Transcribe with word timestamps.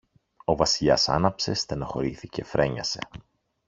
Ο 0.45 0.55
Βασιλιάς 0.55 1.09
άναψε, 1.09 1.53
στενοχωρέθηκε, 1.53 2.43
φρένιασε. 2.43 2.99